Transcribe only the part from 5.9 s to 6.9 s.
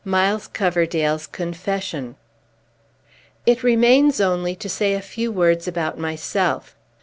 myself.